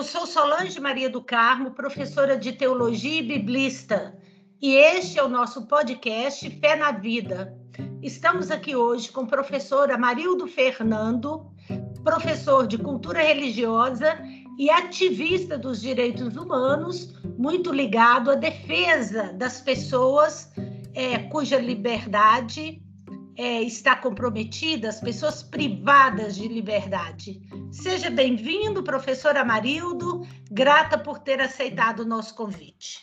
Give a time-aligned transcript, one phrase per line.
[0.00, 4.18] Eu sou Solange Maria do Carmo, professora de teologia e biblista,
[4.58, 7.54] e este é o nosso podcast Fé na Vida.
[8.02, 11.52] Estamos aqui hoje com o professor Amarildo Fernando,
[12.02, 14.18] professor de cultura religiosa
[14.58, 20.50] e ativista dos direitos humanos, muito ligado à defesa das pessoas
[20.94, 22.82] é, cuja liberdade
[23.40, 27.40] é, está comprometida, as pessoas privadas de liberdade.
[27.72, 33.02] Seja bem-vindo, professor Amarildo, grata por ter aceitado o nosso convite.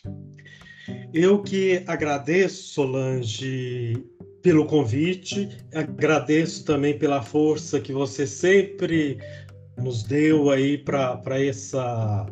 [1.12, 3.98] Eu que agradeço, Solange,
[4.44, 9.18] pelo convite, agradeço também pela força que você sempre
[9.76, 12.28] nos deu aí para essa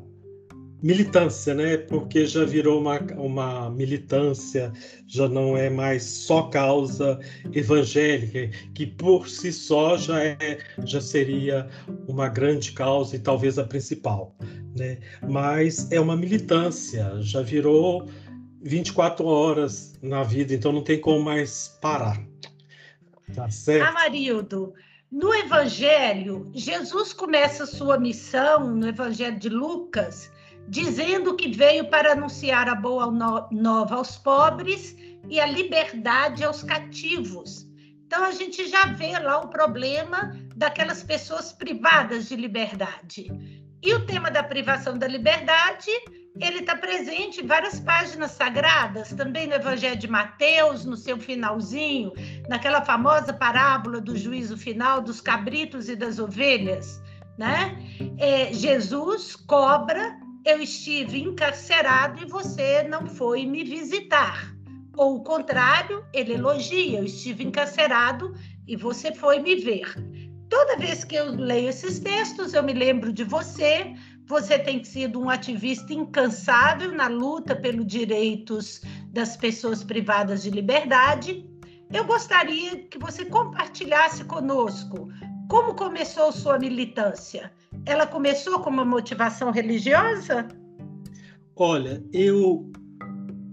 [0.85, 1.77] militância, né?
[1.77, 4.71] Porque já virou uma, uma militância,
[5.07, 7.19] já não é mais só causa
[7.51, 11.67] evangélica, que por si só já é, já seria
[12.07, 14.35] uma grande causa e talvez a principal,
[14.77, 14.99] né?
[15.27, 18.07] Mas é uma militância, já virou
[18.61, 22.23] 24 horas na vida, então não tem como mais parar.
[23.33, 23.89] Tá certo?
[23.89, 24.71] Amarildo,
[25.11, 30.34] no Evangelho, Jesus começa sua missão no Evangelho de Lucas
[30.67, 33.11] dizendo que veio para anunciar a boa
[33.51, 34.95] nova aos pobres
[35.29, 37.67] e a liberdade aos cativos.
[38.05, 43.27] Então a gente já vê lá o problema daquelas pessoas privadas de liberdade.
[43.81, 45.91] E o tema da privação da liberdade,
[46.39, 52.11] ele está presente em várias páginas sagradas, também no Evangelho de Mateus, no seu finalzinho,
[52.49, 57.01] naquela famosa parábola do juízo final dos cabritos e das ovelhas,
[57.37, 57.77] né?
[58.17, 64.55] É, Jesus cobra eu estive encarcerado e você não foi me visitar.
[64.95, 68.33] Ou o contrário, ele elogia, eu estive encarcerado
[68.67, 69.95] e você foi me ver.
[70.47, 73.93] Toda vez que eu leio esses textos, eu me lembro de você.
[74.27, 81.43] Você tem sido um ativista incansável na luta pelos direitos das pessoas privadas de liberdade.
[81.91, 85.09] Eu gostaria que você compartilhasse conosco
[85.55, 87.49] como começou sua militância
[87.85, 90.49] ela começou com uma motivação religiosa?
[91.55, 92.69] Olha, eu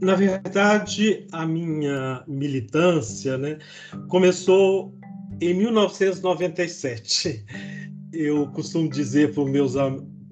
[0.01, 3.57] na verdade, a minha militância né,
[4.09, 4.93] começou
[5.41, 7.47] em 1997.
[8.13, 9.75] Eu costumo dizer para os meus,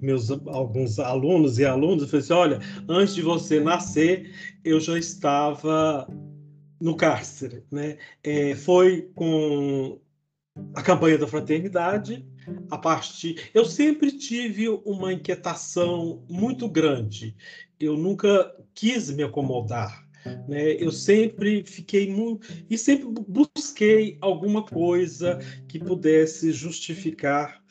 [0.03, 2.59] meus alguns alunos e alunos, eu falei assim, olha,
[2.89, 4.29] antes de você nascer,
[4.65, 6.05] eu já estava
[6.81, 7.63] no cárcere.
[7.71, 7.97] Né?
[8.25, 10.01] É, foi com
[10.75, 12.25] a campanha da fraternidade,
[12.71, 13.51] a partir.
[13.55, 17.37] Eu sempre tive uma inquietação muito grande.
[17.79, 20.07] Eu nunca quis me acomodar.
[20.49, 20.73] Né?
[20.75, 22.47] Eu sempre fiquei muito.
[22.69, 27.63] e sempre busquei alguma coisa que pudesse justificar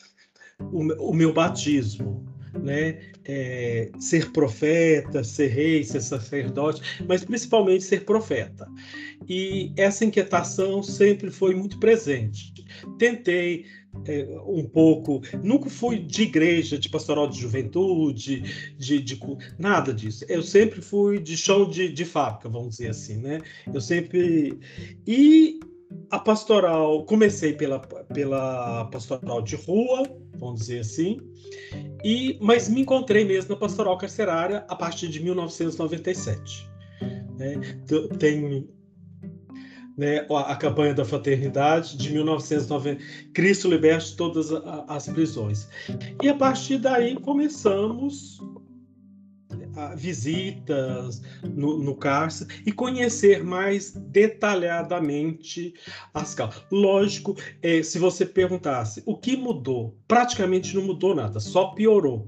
[0.60, 2.26] o, meu batismo.
[2.54, 3.12] Né?
[3.32, 8.68] É, ser profeta, ser rei, ser sacerdote, mas principalmente ser profeta.
[9.28, 12.52] E essa inquietação sempre foi muito presente.
[12.98, 13.66] Tentei
[14.06, 15.22] é, um pouco.
[15.44, 19.20] Nunca fui de igreja, de pastoral de juventude, de, de,
[19.58, 20.26] nada disso.
[20.28, 23.42] Eu sempre fui de chão de, de fábrica, vamos dizer assim, né?
[23.72, 24.60] Eu sempre.
[25.06, 25.60] E
[26.12, 30.04] a pastoral, comecei pela, pela pastoral de rua,
[30.38, 31.20] vamos dizer assim,
[32.04, 36.70] e, mas me encontrei mesmo na pastoral carcerária a partir de 1997.
[37.38, 37.56] Né?
[38.18, 38.68] Tenho
[40.00, 44.50] né, a, campanha da fraternidade de 1990, Cristo liberte todas
[44.88, 45.68] as prisões.
[46.24, 48.40] E a partir daí começamos
[49.96, 55.74] visitas no, no cárcere e conhecer mais detalhadamente
[56.14, 56.64] as causas.
[56.72, 62.28] Lógico, é, se você perguntasse o que mudou, praticamente não mudou nada, só piorou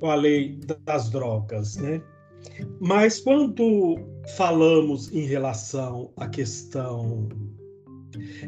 [0.00, 2.00] com a lei das drogas, né?
[2.80, 3.98] Mas quando
[4.36, 7.28] falamos em relação à questão,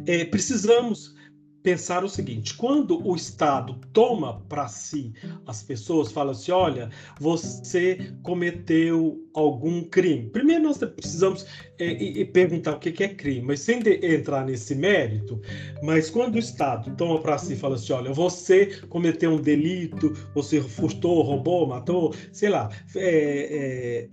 [0.07, 1.15] é, precisamos
[1.63, 5.13] pensar o seguinte: quando o Estado toma para si
[5.47, 10.31] as pessoas, fala assim, olha, você cometeu algum crime.
[10.31, 11.47] Primeiro nós precisamos
[11.79, 15.41] é, perguntar o que é crime, mas sem entrar nesse mérito.
[15.83, 20.61] Mas quando o Estado toma para si, fala assim, olha, você cometeu um delito, você
[20.61, 24.09] furtou, roubou, matou, sei lá, é, é,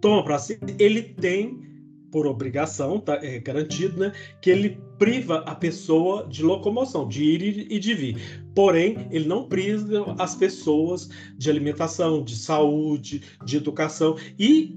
[0.00, 1.65] toma para si, ele tem
[2.10, 7.70] por obrigação, tá, é garantido, né, que ele priva a pessoa de locomoção, de ir
[7.70, 8.44] e de vir.
[8.54, 14.76] Porém, ele não priva as pessoas de alimentação, de saúde, de educação e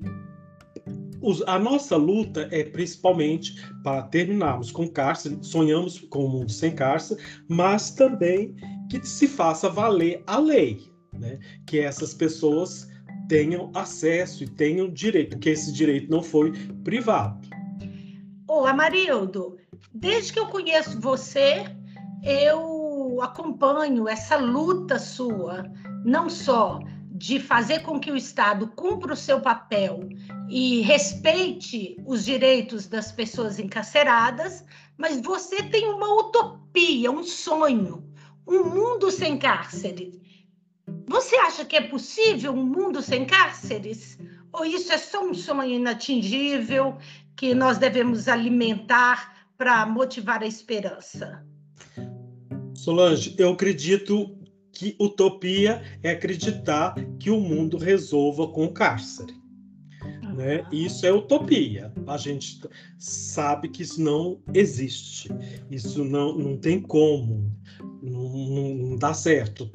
[1.47, 7.21] a nossa luta é principalmente para terminarmos com cárcere, sonhamos com um mundo sem cárcere,
[7.47, 8.55] mas também
[8.89, 10.89] que se faça valer a lei.
[11.13, 11.39] né?
[11.65, 12.87] que essas pessoas
[13.29, 16.51] tenham acesso e tenham direito, porque esse direito não foi
[16.83, 17.47] privado.
[18.47, 19.55] Ô, Amarildo,
[19.93, 21.63] desde que eu conheço você,
[22.23, 25.63] eu acompanho essa luta sua,
[26.03, 26.79] não só
[27.11, 30.09] de fazer com que o Estado cumpra o seu papel
[30.49, 34.65] e respeite os direitos das pessoas encarceradas,
[34.97, 38.03] mas você tem uma utopia, um sonho,
[38.47, 40.17] um mundo sem cárceres.
[41.09, 44.19] Você acha que é possível um mundo sem cárceres?
[44.53, 46.99] Ou isso é só um sonho inatingível
[47.35, 51.43] que nós devemos alimentar para motivar a esperança?
[52.75, 54.37] Solange, eu acredito
[54.71, 59.33] que utopia é acreditar que o mundo resolva com o cárcere.
[60.35, 60.63] Né?
[60.71, 61.91] Isso é utopia.
[62.05, 62.61] A gente
[62.99, 65.27] sabe que isso não existe.
[65.71, 67.51] Isso não, não tem como.
[67.99, 68.29] Não,
[68.75, 69.69] não dá certo.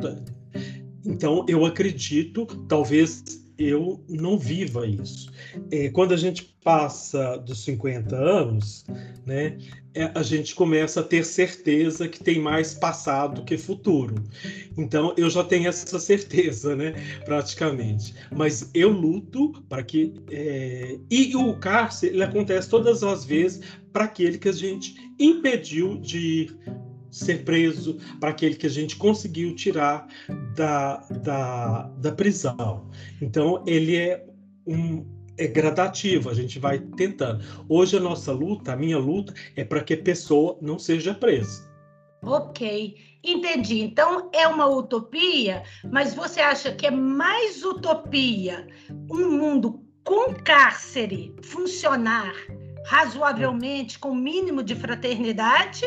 [1.06, 5.30] Então, eu acredito, talvez eu não viva isso.
[5.70, 8.84] É, quando a gente passa dos 50 anos,
[9.24, 9.58] né,
[9.94, 14.16] é, a gente começa a ter certeza que tem mais passado que futuro.
[14.76, 18.14] Então, eu já tenho essa certeza, né, praticamente.
[18.34, 20.14] Mas eu luto para que.
[20.30, 20.98] É...
[21.10, 23.60] E o cárcere ele acontece todas as vezes
[23.92, 26.58] para aquele que a gente impediu de ir
[27.14, 30.08] ser preso, para aquele que a gente conseguiu tirar
[30.56, 32.90] da, da, da prisão.
[33.22, 34.26] Então, ele é
[34.66, 35.06] um,
[35.38, 37.44] é gradativo, a gente vai tentando.
[37.68, 41.72] Hoje a nossa luta, a minha luta, é para que a pessoa não seja presa.
[42.22, 43.80] Ok, entendi.
[43.80, 45.62] Então é uma utopia,
[45.92, 48.66] mas você acha que é mais utopia
[49.10, 52.34] um mundo com cárcere funcionar
[52.86, 55.86] razoavelmente, com mínimo de fraternidade,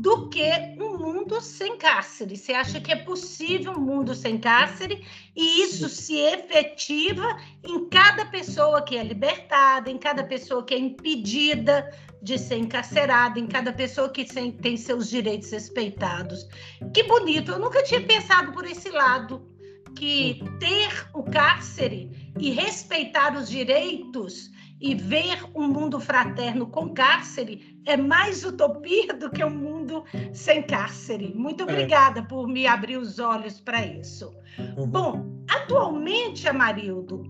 [0.00, 2.36] do que um mundo sem cárcere.
[2.36, 5.04] Você acha que é possível um mundo sem cárcere
[5.36, 10.78] e isso se efetiva em cada pessoa que é libertada, em cada pessoa que é
[10.78, 11.90] impedida
[12.22, 16.48] de ser encarcerada, em cada pessoa que tem seus direitos respeitados.
[16.94, 17.52] Que bonito!
[17.52, 19.46] Eu nunca tinha pensado por esse lado
[19.94, 24.50] que ter o cárcere e respeitar os direitos
[24.82, 30.60] e ver um mundo fraterno com cárcere é mais utopia do que um mundo sem
[30.60, 31.32] cárcere.
[31.34, 31.64] Muito é.
[31.64, 32.22] obrigada é.
[32.24, 34.34] por me abrir os olhos para isso.
[34.76, 34.86] Uhum.
[34.88, 37.22] Bom, atualmente, Amarildo,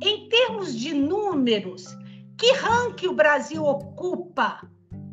[0.00, 1.84] em termos de números,
[2.38, 4.69] que ranking o Brasil ocupa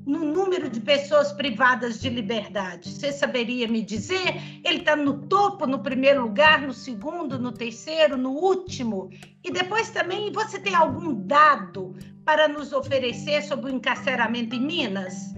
[0.07, 2.89] no número de pessoas privadas de liberdade?
[2.89, 4.61] Você saberia me dizer?
[4.63, 9.09] Ele está no topo, no primeiro lugar, no segundo, no terceiro, no último?
[9.43, 11.93] E depois também, você tem algum dado
[12.23, 15.35] para nos oferecer sobre o encarceramento em Minas?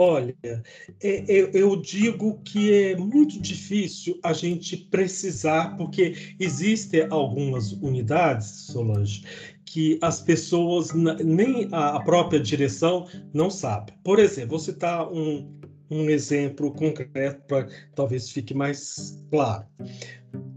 [0.00, 0.36] Olha,
[1.02, 9.24] eu digo que é muito difícil a gente precisar, porque existem algumas unidades, Solange,
[9.68, 13.92] que as pessoas, nem a própria direção, não sabe.
[14.02, 15.58] Por exemplo, vou citar um,
[15.90, 19.66] um exemplo concreto para talvez fique mais claro.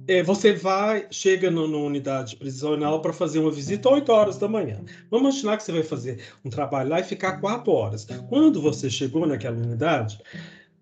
[0.07, 4.83] É, você vai, chega numa unidade prisional para fazer uma visita 8 horas da manhã.
[5.09, 8.05] Vamos imaginar que você vai fazer um trabalho lá e ficar 4 horas.
[8.29, 10.19] Quando você chegou naquela unidade,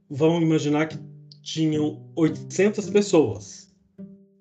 [0.10, 0.98] vamos imaginar que
[1.42, 3.69] tinham 800 pessoas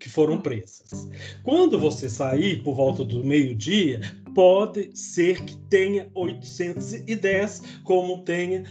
[0.08, 1.06] que foram presas.
[1.42, 4.00] Quando você sair por volta do meio-dia,
[4.34, 8.64] pode ser que tenha 810, como tenha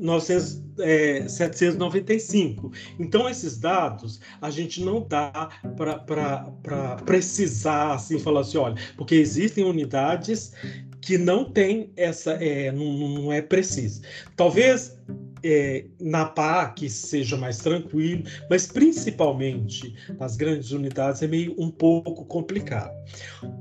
[0.00, 2.72] 900, é, 795.
[2.98, 9.64] Então, esses dados a gente não dá para precisar, assim, falar assim, olha, porque existem
[9.64, 10.52] unidades
[11.00, 14.02] que não tem essa, é, não, não é preciso.
[14.36, 14.96] Talvez
[15.44, 22.24] é, na PAC seja mais tranquilo, mas principalmente nas grandes unidades é meio um pouco
[22.26, 22.92] complicado.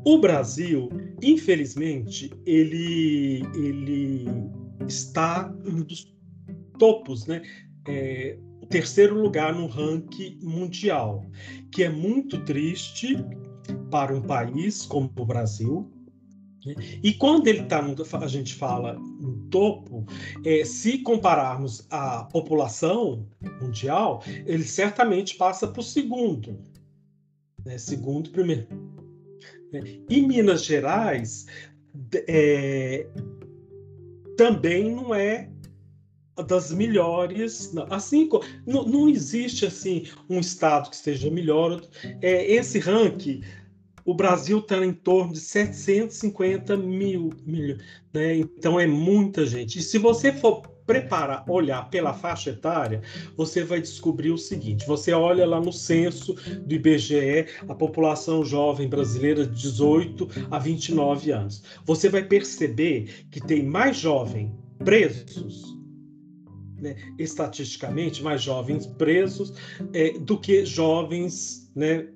[0.05, 0.89] O Brasil,
[1.21, 4.25] infelizmente, ele, ele
[4.87, 6.13] está um dos
[6.77, 7.41] topos, né?
[7.87, 11.25] É, o terceiro lugar no ranking mundial,
[11.71, 13.17] que é muito triste
[13.89, 15.91] para um país como o Brasil,
[17.03, 17.83] e quando ele está,
[18.19, 20.05] a gente fala em topo,
[20.45, 23.25] é, se compararmos a população
[23.61, 26.59] mundial, ele certamente passa o segundo,
[27.65, 27.77] né?
[27.77, 28.67] segundo, primeiro.
[30.09, 31.47] E Minas Gerais
[32.27, 33.07] é,
[34.37, 35.49] também não é
[36.47, 38.27] das melhores, assim
[38.65, 41.81] não, não existe assim um estado que esteja melhor.
[42.21, 43.41] É, esse ranking
[44.05, 47.77] o Brasil está em torno de 750 mil, mil
[48.13, 48.37] né?
[48.37, 49.79] então é muita gente.
[49.79, 53.01] E se você for preparar, olhar pela faixa etária,
[53.37, 56.33] você vai descobrir o seguinte: você olha lá no censo
[56.65, 61.63] do IBGE, a população jovem brasileira de 18 a 29 anos.
[61.85, 64.53] Você vai perceber que tem mais jovem
[64.83, 65.79] presos
[66.81, 69.53] né, estatisticamente mais jovens presos
[69.93, 72.07] é, do que jovens né,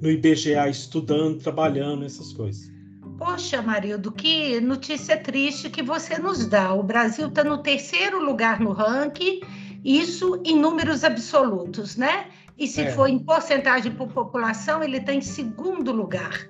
[0.00, 2.70] no IBGA estudando, trabalhando, essas coisas.
[3.18, 6.72] Poxa, Marildo, que notícia triste que você nos dá.
[6.72, 9.40] O Brasil está no terceiro lugar no ranking,
[9.84, 12.28] isso em números absolutos, né?
[12.58, 12.92] E se é.
[12.92, 16.48] for em porcentagem por população, ele está em segundo lugar.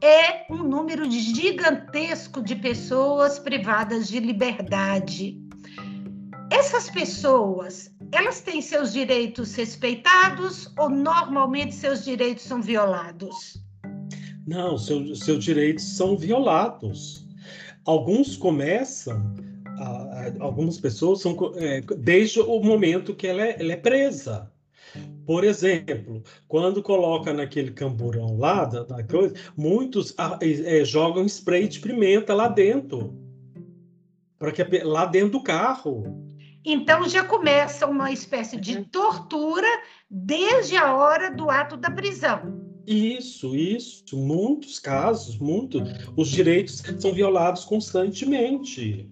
[0.00, 5.40] É um número gigantesco de pessoas privadas de liberdade.
[6.50, 13.62] Essas pessoas, elas têm seus direitos respeitados ou normalmente seus direitos são violados?
[14.46, 17.26] Não, seu, seus direitos são violados.
[17.84, 19.34] Alguns começam,
[20.38, 24.52] algumas pessoas são é, desde o momento que ela é, ela é presa.
[25.24, 31.80] Por exemplo, quando coloca naquele camburão lá da, da coisa, muitos é, jogam spray de
[31.80, 33.16] pimenta lá dentro,
[34.38, 36.31] para que lá dentro do carro.
[36.64, 38.84] Então já começa uma espécie de uhum.
[38.84, 39.66] tortura
[40.08, 42.72] desde a hora do ato da prisão.
[42.86, 44.16] Isso, isso.
[44.16, 45.82] Muitos casos, muito.
[46.16, 49.08] Os direitos são violados constantemente.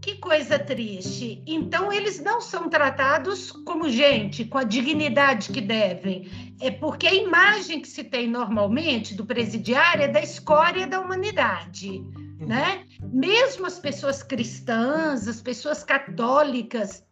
[0.00, 1.42] Que coisa triste.
[1.46, 6.30] Então, eles não são tratados como gente, com a dignidade que devem.
[6.60, 12.02] É porque a imagem que se tem normalmente do presidiário é da escória da humanidade
[12.46, 12.84] né?
[13.02, 17.04] Mesmo as pessoas cristãs, as pessoas católicas,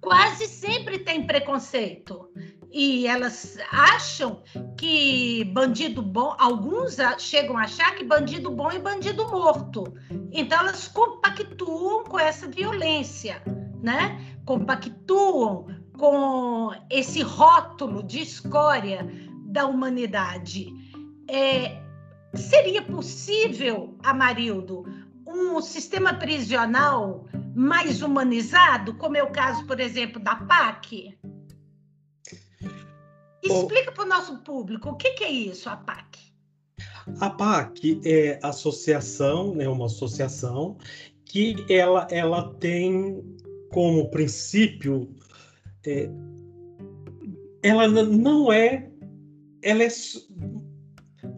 [0.00, 2.28] quase sempre têm preconceito.
[2.70, 4.42] E elas acham
[4.76, 9.94] que bandido bom, alguns chegam a achar que bandido bom é bandido morto.
[10.32, 13.40] Então elas compactuam com essa violência,
[13.80, 14.20] né?
[14.44, 19.08] Compactuam com esse rótulo de escória
[19.46, 20.66] da humanidade.
[21.30, 21.80] É,
[22.36, 24.84] Seria possível, Amarildo,
[25.26, 31.16] um sistema prisional mais humanizado, como é o caso, por exemplo, da PAC?
[33.42, 36.18] Explica para o nosso público o que, que, é isso, a PAC.
[37.20, 40.78] A PAC é associação, né, uma associação
[41.24, 43.22] que ela, ela tem
[43.70, 45.14] como princípio,
[45.86, 46.08] é,
[47.62, 48.90] ela não é,
[49.62, 49.88] ela é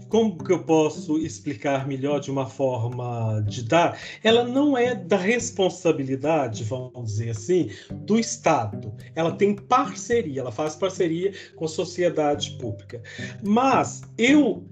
[0.09, 3.99] como que eu posso explicar melhor de uma forma de dar?
[4.23, 7.71] Ela não é da responsabilidade, vamos dizer assim,
[8.05, 8.95] do Estado.
[9.15, 13.03] Ela tem parceria, ela faz parceria com a sociedade pública.
[13.43, 14.65] Mas eu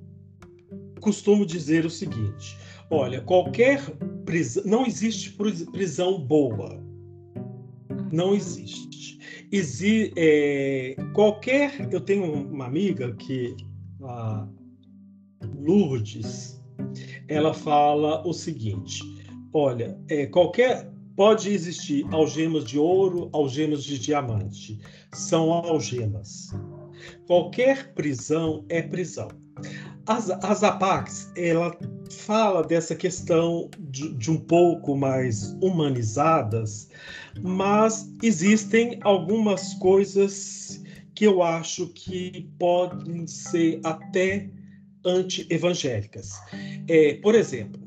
[1.00, 2.57] costumo dizer o seguinte:
[2.91, 3.81] olha, qualquer
[4.25, 5.33] prisão, não existe
[5.73, 6.83] prisão boa.
[8.12, 9.19] Não existe.
[9.50, 11.88] Exi, é, qualquer.
[11.93, 13.57] Eu tenho uma amiga que.
[15.59, 16.61] Lourdes,
[17.29, 19.03] ela fala o seguinte:
[19.53, 24.79] olha, é, qualquer pode existir algemas de ouro, algemas de diamante,
[25.13, 26.51] são algemas.
[27.27, 29.29] Qualquer prisão é prisão.
[30.07, 31.77] As, as APACs, ela
[32.11, 36.89] fala dessa questão de, de um pouco mais humanizadas,
[37.41, 40.83] mas existem algumas coisas
[41.15, 44.51] que eu acho que podem ser até
[45.05, 46.33] anti-evangélicas.
[46.89, 47.81] É, por exemplo,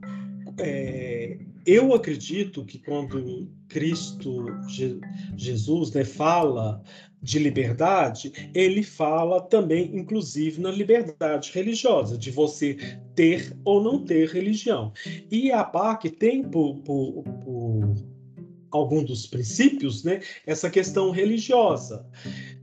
[0.59, 4.99] é, eu acredito que quando Cristo Je
[5.35, 6.81] Jesus né, fala
[7.21, 12.77] de liberdade, ele fala também, inclusive, na liberdade religiosa, de você
[13.15, 14.93] ter ou não ter religião.
[15.29, 17.95] E a PAC tem por, por, por
[18.71, 22.05] algum dos princípios né, essa questão religiosa.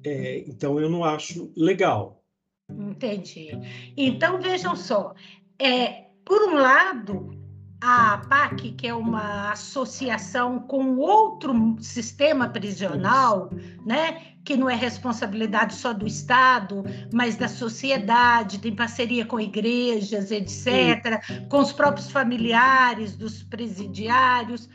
[0.02, 2.23] É, então, eu não acho legal.
[2.70, 3.50] Entendi.
[3.96, 5.14] Então, vejam só.
[5.58, 7.38] É, por um lado,
[7.80, 13.50] a PAC, que é uma associação com outro sistema prisional,
[13.84, 20.30] né, que não é responsabilidade só do Estado, mas da sociedade, tem parceria com igrejas,
[20.30, 21.46] etc., Sim.
[21.50, 24.66] com os próprios familiares dos presidiários,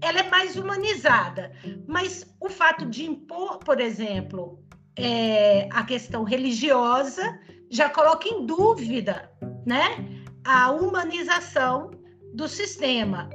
[0.00, 1.52] ela é mais humanizada.
[1.86, 4.63] Mas o fato de impor, por exemplo,
[4.96, 7.38] é, a questão religiosa
[7.70, 9.30] já coloca em dúvida
[9.66, 11.90] né, a humanização
[12.34, 13.28] do sistema.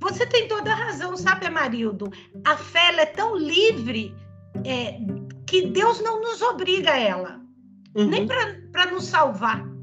[0.00, 2.10] Você tem toda a razão, sabe, Amarildo?
[2.44, 4.14] A fé é tão livre
[4.64, 4.98] é,
[5.46, 7.40] que Deus não nos obriga a ela,
[7.94, 8.08] uhum.
[8.08, 9.75] nem para nos salvar.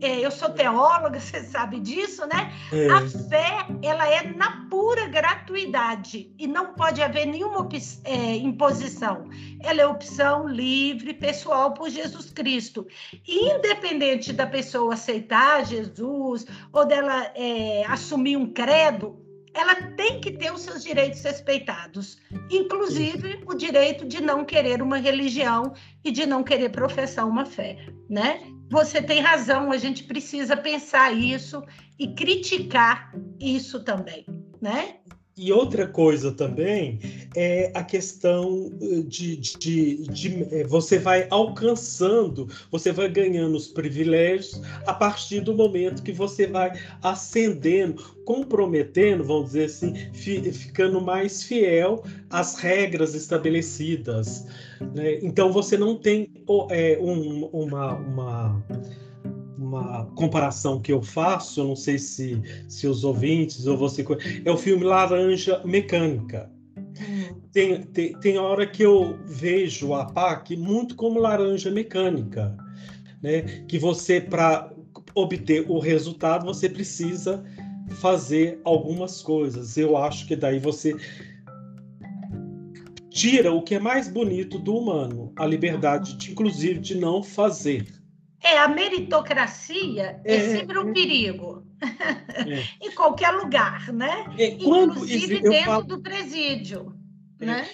[0.00, 2.52] É, eu sou teóloga, você sabe disso, né?
[2.72, 2.90] É.
[2.90, 7.68] A fé, ela é na pura gratuidade e não pode haver nenhuma
[8.04, 9.28] é, imposição.
[9.60, 12.86] Ela é opção livre, pessoal por Jesus Cristo.
[13.26, 19.18] Independente da pessoa aceitar Jesus ou dela é, assumir um credo,
[19.54, 22.18] ela tem que ter os seus direitos respeitados,
[22.50, 25.72] inclusive o direito de não querer uma religião
[26.04, 27.76] e de não querer professar uma fé,
[28.08, 28.40] né?
[28.70, 31.62] Você tem razão, a gente precisa pensar isso
[31.98, 34.26] e criticar isso também,
[34.60, 34.96] né?
[35.38, 36.98] E outra coisa também
[37.36, 43.68] é a questão eh, de, de, de, eh, você vai alcançando, você vai ganhando os
[43.68, 51.00] privilégios a partir do momento que você vai ascendendo, comprometendo, vamos dizer assim, fi, ficando
[51.00, 54.44] mais fiel às regras estabelecidas.
[54.92, 55.20] Né?
[55.22, 56.32] Então você não tem
[56.70, 58.64] é, um, uma, uma
[59.68, 64.04] uma comparação que eu faço, eu não sei se, se os ouvintes ou você.
[64.44, 66.50] É o filme Laranja Mecânica.
[66.78, 67.38] Hum.
[67.52, 72.56] Tem, tem, tem hora que eu vejo a PAC muito como laranja mecânica,
[73.22, 73.42] né?
[73.66, 74.72] que você, para
[75.14, 77.44] obter o resultado, você precisa
[78.00, 79.76] fazer algumas coisas.
[79.76, 80.94] Eu acho que daí você
[83.10, 87.97] tira o que é mais bonito do humano, a liberdade, de, inclusive, de não fazer.
[88.42, 91.66] É, a meritocracia é, é sempre um perigo.
[91.80, 92.64] É.
[92.86, 94.26] em qualquer lugar, né?
[94.38, 96.94] É, Inclusive dentro falo, do presídio.
[97.40, 97.68] É, né?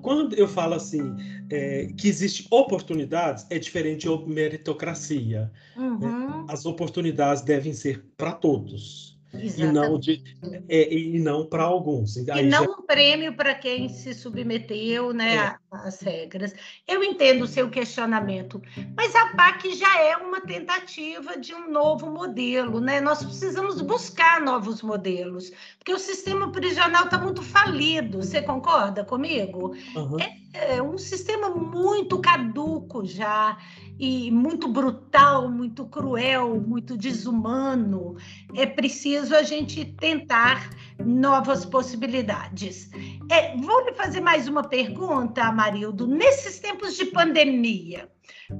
[0.00, 1.14] Quando eu falo assim,
[1.50, 5.50] é, que existe oportunidades, é diferente de meritocracia.
[5.76, 5.84] Né?
[5.84, 6.46] Uhum.
[6.48, 9.12] As oportunidades devem ser para todos.
[9.34, 9.60] Exatamente.
[9.60, 10.22] E não, de,
[10.68, 12.16] é, e não para alguns.
[12.16, 12.70] E não já...
[12.70, 16.54] um prêmio para quem se submeteu né, às regras.
[16.86, 18.60] Eu entendo o seu questionamento,
[18.96, 22.80] mas a PAC já é uma tentativa de um novo modelo.
[22.80, 23.00] Né?
[23.00, 28.18] Nós precisamos buscar novos modelos, porque o sistema prisional está muito falido.
[28.18, 29.74] Você concorda comigo?
[29.94, 30.16] Uhum.
[30.20, 33.56] É, é um sistema muito caduco já
[33.98, 38.16] e muito brutal, muito cruel, muito desumano.
[38.54, 42.90] É preciso a gente tentar novas possibilidades.
[43.30, 46.08] É, vou lhe fazer mais uma pergunta, Amarildo.
[46.08, 48.08] Nesses tempos de pandemia,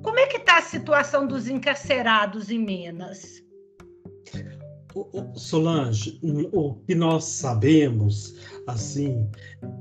[0.03, 3.43] como é que está a situação dos encarcerados em Minas?
[5.35, 8.37] Solange, o que nós sabemos,
[8.69, 9.29] assim,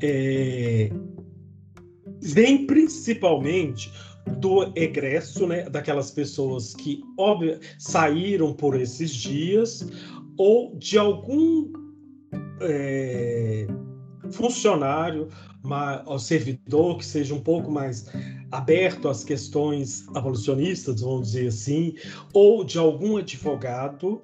[0.01, 0.89] é,
[2.21, 3.91] vem principalmente
[4.39, 9.85] do egresso, né, daquelas pessoas que óbvio, saíram por esses dias,
[10.37, 11.71] ou de algum
[12.61, 13.67] é,
[14.31, 15.29] funcionário,
[15.63, 18.07] uma, servidor que seja um pouco mais
[18.51, 21.95] aberto às questões abolicionistas, vamos dizer assim,
[22.33, 24.21] ou de algum advogado,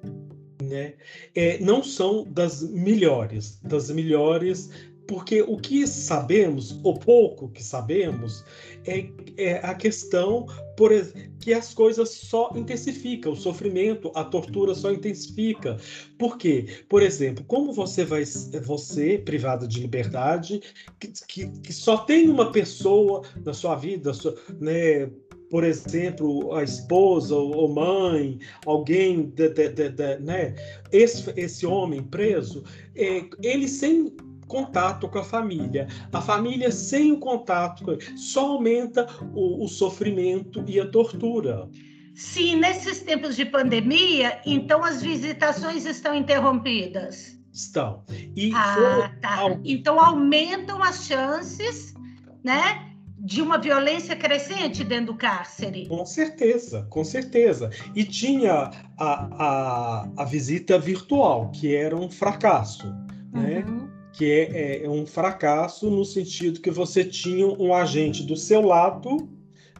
[0.62, 0.94] né,
[1.34, 4.70] é, não são das melhores, das melhores
[5.08, 8.44] porque o que sabemos, ou pouco que sabemos,
[8.86, 10.46] é, é a questão
[10.78, 10.92] por,
[11.40, 15.76] que as coisas só intensificam, o sofrimento, a tortura só intensifica.
[16.16, 16.66] Por quê?
[16.88, 18.22] Por exemplo, como você vai,
[18.64, 20.60] você privado de liberdade,
[21.00, 25.10] que, que, que só tem uma pessoa na sua vida, sua, né,
[25.50, 30.54] por exemplo, a esposa ou mãe, alguém, de, de, de, né?
[30.92, 32.62] esse, esse homem preso,
[32.94, 34.14] é, ele sem
[34.48, 35.86] contato com a família.
[36.12, 41.68] A família sem o contato só aumenta o, o sofrimento e a tortura.
[42.14, 47.38] Sim, nesses tempos de pandemia, então as visitações estão interrompidas.
[47.52, 48.02] Estão.
[48.34, 49.58] E ah, tá.
[49.64, 51.94] Então aumentam as chances,
[52.42, 52.88] né?
[53.20, 55.86] de uma violência crescente dentro do cárcere.
[55.88, 57.70] Com certeza, com certeza.
[57.94, 62.86] E tinha a, a, a visita virtual, que era um fracasso.
[63.32, 63.64] Né?
[64.12, 69.28] Que é, é um fracasso no sentido que você tinha um agente do seu lado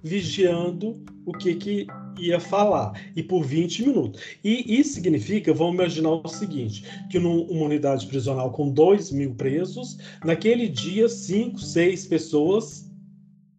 [0.02, 1.86] vigiando o que, que
[2.18, 4.20] ia falar, e por 20 minutos.
[4.42, 9.98] E isso significa, vamos imaginar o seguinte, que numa unidade prisional com 2 mil presos,
[10.24, 12.87] naquele dia, cinco, seis pessoas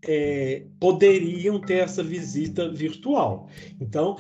[0.02, 3.50] é, poderiam ter essa visita virtual.
[3.80, 4.18] Então,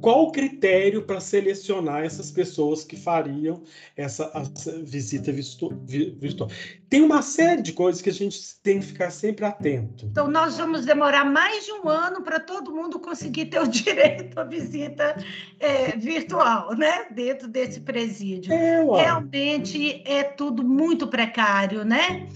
[0.00, 3.62] qual o critério para selecionar essas pessoas que fariam
[3.96, 6.50] essa, essa visita virtual?
[6.88, 10.06] Tem uma série de coisas que a gente tem que ficar sempre atento.
[10.06, 14.38] Então, nós vamos demorar mais de um ano para todo mundo conseguir ter o direito
[14.38, 15.16] à visita
[15.58, 17.06] é, virtual, né?
[17.10, 18.52] Dentro desse presídio.
[18.52, 22.28] É, Realmente é tudo muito precário, né?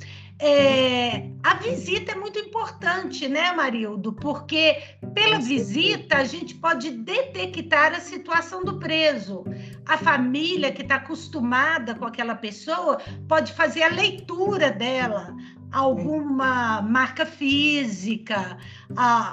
[0.45, 4.13] É, a visita é muito importante, né, Marildo?
[4.13, 4.83] Porque
[5.15, 9.45] pela visita a gente pode detectar a situação do preso.
[9.87, 15.33] A família que está acostumada com aquela pessoa pode fazer a leitura dela,
[15.73, 18.59] alguma marca física,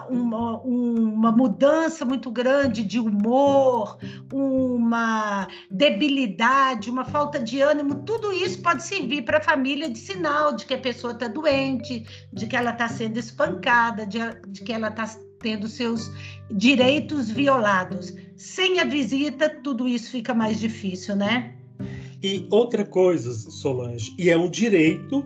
[0.10, 3.98] uma, uma mudança muito grande de humor,
[4.32, 10.56] uma debilidade, uma falta de ânimo, tudo isso pode servir para a família de sinal
[10.56, 14.72] de que a pessoa está doente, de que ela está sendo espancada, de, de que
[14.72, 15.06] ela está
[15.40, 16.10] tendo seus
[16.52, 18.14] direitos violados.
[18.36, 21.56] Sem a visita, tudo isso fica mais difícil, né?
[22.22, 25.24] E outra coisa, Solange, e é um direito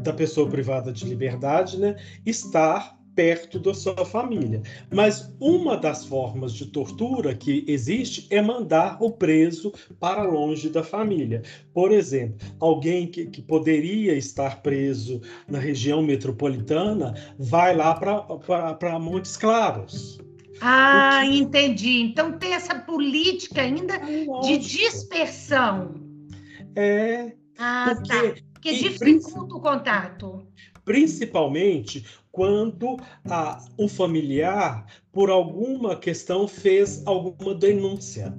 [0.00, 4.62] da pessoa privada de liberdade, né, estar perto da sua família.
[4.90, 10.82] Mas uma das formas de tortura que existe é mandar o preso para longe da
[10.82, 11.42] família.
[11.74, 19.36] Por exemplo, alguém que, que poderia estar preso na região metropolitana vai lá para Montes
[19.36, 20.18] Claros.
[20.60, 21.38] Ah, que...
[21.38, 22.00] entendi.
[22.00, 23.98] Então tem essa política ainda
[24.42, 25.94] de dispersão.
[26.74, 27.32] É.
[27.58, 28.08] Ah, porque...
[28.08, 30.46] tá que dificulta o contato.
[30.84, 32.96] Principalmente quando
[33.28, 38.34] a, o familiar, por alguma questão, fez alguma denúncia.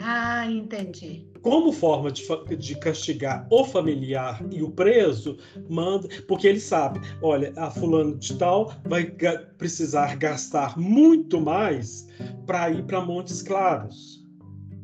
[0.00, 1.26] Ah, entendi.
[1.42, 2.24] Como forma de,
[2.56, 5.38] de, castigar o familiar e o preso,
[5.68, 12.06] manda, porque ele sabe, olha, a fulano de tal vai ga precisar gastar muito mais
[12.46, 14.24] para ir para Montes Claros.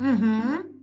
[0.00, 0.74] Uhum.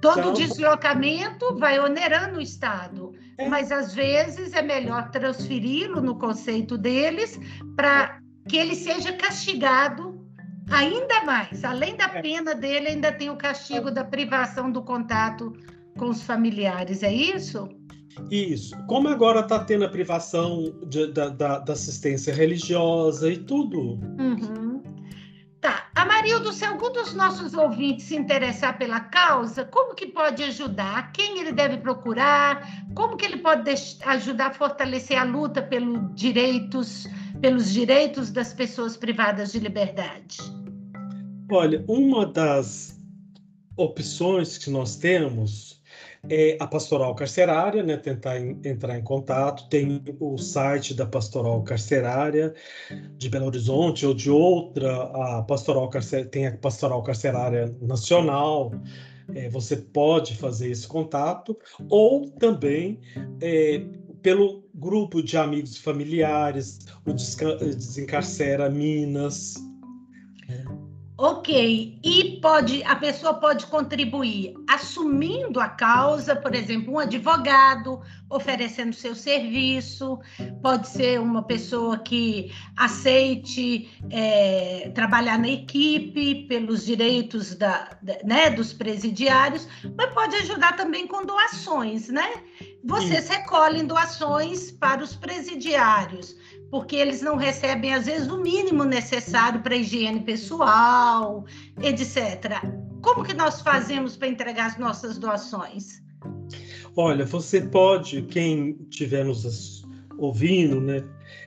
[0.00, 3.12] Todo então, deslocamento vai onerando o Estado.
[3.38, 3.48] É.
[3.48, 7.38] Mas às vezes é melhor transferi-lo no conceito deles
[7.76, 10.24] para que ele seja castigado
[10.70, 11.64] ainda mais.
[11.64, 12.22] Além da é.
[12.22, 15.52] pena dele, ainda tem o castigo da privação do contato
[15.98, 17.02] com os familiares.
[17.02, 17.68] É isso?
[18.30, 18.76] Isso.
[18.86, 23.98] Como agora está tendo a privação de, da, da, da, assistência religiosa e tudo.
[24.18, 24.73] Uhum.
[25.64, 25.88] Tá.
[25.94, 31.10] Amarildo, se algum dos nossos ouvintes se interessar pela causa, como que pode ajudar?
[31.12, 32.84] Quem ele deve procurar?
[32.94, 33.72] Como que ele pode
[34.04, 37.06] ajudar a fortalecer a luta pelos direitos,
[37.40, 40.36] pelos direitos das pessoas privadas de liberdade?
[41.50, 43.00] Olha, uma das
[43.74, 45.73] opções que nós temos
[46.28, 49.68] é a pastoral carcerária, né, tentar em, entrar em contato.
[49.68, 52.54] Tem o site da pastoral carcerária
[53.16, 58.72] de Belo Horizonte ou de outra, a pastoral carcer, tem a pastoral carcerária nacional.
[59.34, 61.56] É, você pode fazer esse contato
[61.88, 63.00] ou também
[63.40, 63.82] é,
[64.22, 69.54] pelo grupo de amigos e familiares, o Desencarcera Minas.
[71.16, 78.92] Ok, e pode a pessoa pode contribuir assumindo a causa, por exemplo, um advogado oferecendo
[78.92, 80.18] seu serviço,
[80.60, 88.50] pode ser uma pessoa que aceite é, trabalhar na equipe pelos direitos da, da, né,
[88.50, 92.42] dos presidiários, mas pode ajudar também com doações, né?
[92.82, 96.34] Vocês recolhem doações para os presidiários
[96.74, 101.44] porque eles não recebem, às vezes, o mínimo necessário para higiene pessoal,
[101.80, 102.50] etc.
[103.00, 106.02] Como que nós fazemos para entregar as nossas doações?
[106.96, 109.86] Olha, você pode, quem estiver nos
[110.18, 111.04] ouvindo, né,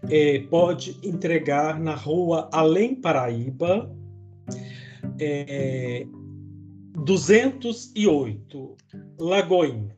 [0.10, 3.94] é, pode entregar na rua Além Paraíba,
[5.20, 6.08] é,
[7.00, 8.78] 208,
[9.20, 9.94] Lagoinha.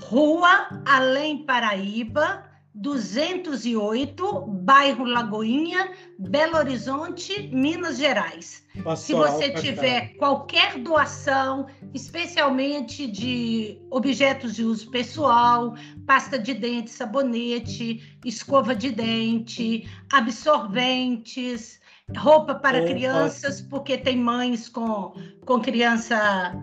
[0.00, 8.64] Rua Além Paraíba, 208, bairro Lagoinha, Belo Horizonte, Minas Gerais.
[8.82, 15.74] Pastoral, Se você tiver qualquer doação, especialmente de objetos de uso pessoal,
[16.06, 21.78] pasta de dente, sabonete, escova de dente, absorventes,
[22.16, 25.12] roupa para crianças, porque tem mães com,
[25.44, 26.54] com criança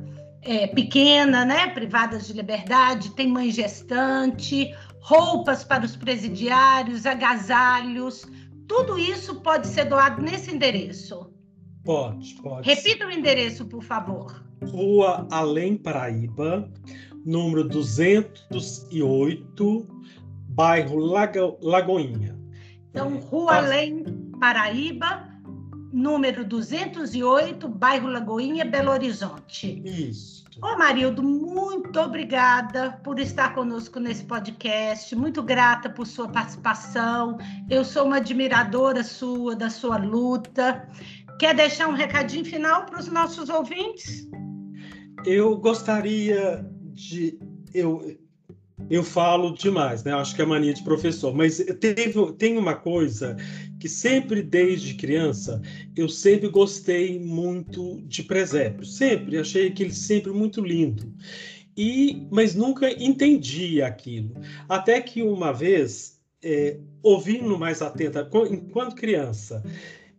[0.42, 8.26] é, pequena, né, privadas de liberdade, tem mãe gestante, roupas para os presidiários, agasalhos,
[8.68, 11.34] tudo isso pode ser doado nesse endereço?
[11.84, 12.70] Pode, pode.
[12.70, 14.44] Repita o endereço, por favor.
[14.72, 16.70] Rua Além Paraíba,
[17.26, 19.88] número 208,
[20.50, 22.38] bairro Lago, Lagoinha.
[22.90, 24.04] Então, Rua Além
[24.40, 25.29] Paraíba,
[25.92, 29.82] número 208, bairro Lagoinha, Belo Horizonte.
[29.86, 30.40] Isso.
[30.62, 35.16] Ô, Marildo, muito obrigada por estar conosco nesse podcast.
[35.16, 37.38] Muito grata por sua participação.
[37.70, 40.86] Eu sou uma admiradora sua, da sua luta.
[41.40, 44.28] Quer deixar um recadinho final para os nossos ouvintes?
[45.26, 47.40] Eu gostaria de.
[47.74, 48.18] Eu,
[48.90, 50.14] eu falo demais, né?
[50.14, 53.38] Acho que é mania de professor, mas teve, tem uma coisa
[53.80, 55.62] que sempre desde criança
[55.96, 61.14] eu sempre gostei muito de presépio, sempre achei aquele sempre muito lindo.
[61.78, 64.36] E mas nunca entendi aquilo.
[64.68, 69.64] Até que uma vez, é, ouvindo mais atenta, enquanto criança,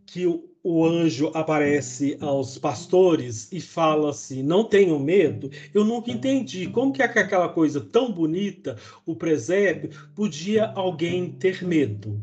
[0.06, 0.26] que
[0.62, 5.50] o anjo aparece aos pastores e fala assim: não tenham medo.
[5.72, 12.20] Eu nunca entendi como que aquela coisa tão bonita, o presépio, podia alguém ter medo.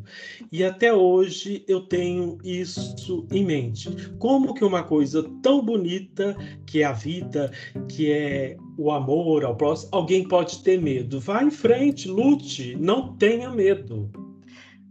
[0.51, 3.89] E até hoje eu tenho isso em mente.
[4.19, 7.51] Como que uma coisa tão bonita, que é a vida,
[7.89, 11.19] que é o amor ao próximo, alguém pode ter medo?
[11.19, 14.26] Vá em frente, lute, não tenha medo.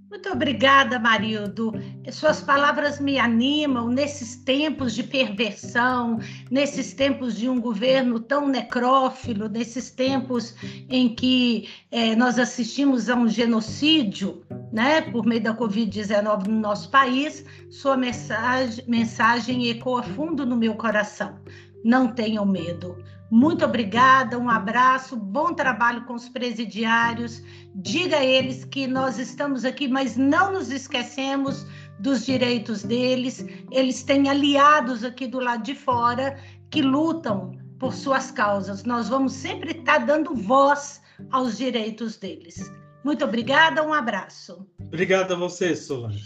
[0.08, 1.72] Muito obrigada, Marildo.
[2.12, 9.48] Suas palavras me animam nesses tempos de perversão, nesses tempos de um governo tão necrófilo,
[9.48, 10.54] nesses tempos
[10.88, 16.88] em que é, nós assistimos a um genocídio, né, por meio da Covid-19 no nosso
[16.88, 17.44] país.
[17.68, 21.36] Sua mensagem, mensagem ecoa fundo no meu coração.
[21.84, 22.96] Não tenham medo.
[23.30, 27.42] Muito obrigada, um abraço, bom trabalho com os presidiários.
[27.74, 31.66] Diga a eles que nós estamos aqui, mas não nos esquecemos
[31.98, 33.44] dos direitos deles.
[33.72, 36.38] Eles têm aliados aqui do lado de fora
[36.70, 38.84] que lutam por suas causas.
[38.84, 42.72] Nós vamos sempre estar dando voz aos direitos deles.
[43.04, 44.66] Muito obrigada, um abraço.
[44.80, 46.24] Obrigada a você, Solange.